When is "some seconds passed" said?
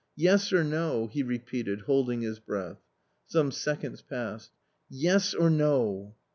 3.27-4.49